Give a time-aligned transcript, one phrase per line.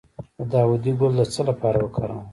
[0.39, 2.25] د داودي ګل د څه لپاره وکاروم؟